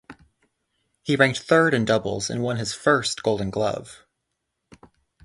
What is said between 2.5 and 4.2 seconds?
his first Golden Glove.